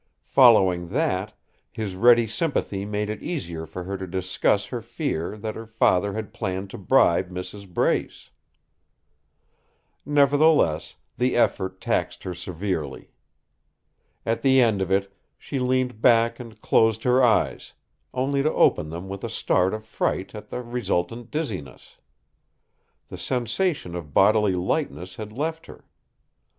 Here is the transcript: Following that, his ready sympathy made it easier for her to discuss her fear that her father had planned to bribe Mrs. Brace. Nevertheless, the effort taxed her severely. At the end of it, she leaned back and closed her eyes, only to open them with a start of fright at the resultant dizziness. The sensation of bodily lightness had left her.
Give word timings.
Following 0.25 0.87
that, 0.89 1.33
his 1.71 1.93
ready 1.93 2.25
sympathy 2.25 2.85
made 2.85 3.07
it 3.07 3.21
easier 3.21 3.67
for 3.67 3.83
her 3.83 3.99
to 3.99 4.07
discuss 4.07 4.65
her 4.65 4.81
fear 4.81 5.37
that 5.37 5.53
her 5.55 5.67
father 5.67 6.13
had 6.13 6.33
planned 6.33 6.71
to 6.71 6.79
bribe 6.79 7.29
Mrs. 7.29 7.71
Brace. 7.71 8.31
Nevertheless, 10.03 10.95
the 11.19 11.37
effort 11.37 11.79
taxed 11.79 12.23
her 12.23 12.33
severely. 12.33 13.11
At 14.25 14.41
the 14.41 14.59
end 14.59 14.81
of 14.81 14.91
it, 14.91 15.15
she 15.37 15.59
leaned 15.59 16.01
back 16.01 16.39
and 16.39 16.59
closed 16.61 17.03
her 17.03 17.21
eyes, 17.23 17.73
only 18.11 18.41
to 18.41 18.51
open 18.51 18.89
them 18.89 19.07
with 19.07 19.23
a 19.23 19.29
start 19.29 19.71
of 19.71 19.85
fright 19.85 20.33
at 20.33 20.49
the 20.49 20.63
resultant 20.63 21.29
dizziness. 21.29 21.97
The 23.09 23.19
sensation 23.19 23.93
of 23.93 24.15
bodily 24.15 24.53
lightness 24.53 25.17
had 25.17 25.31
left 25.31 25.67
her. 25.67 25.85